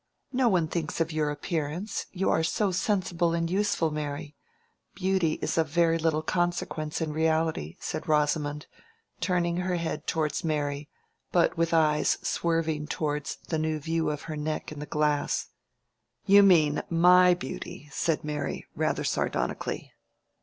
[0.33, 4.35] No one thinks of your appearance, you are so sensible and useful, Mary.
[4.95, 8.65] Beauty is of very little consequence in reality," said Rosamond,
[9.19, 10.89] turning her head towards Mary,
[11.31, 15.49] but with eyes swerving towards the new view of her neck in the glass.
[16.25, 19.91] "You mean my beauty," said Mary, rather sardonically.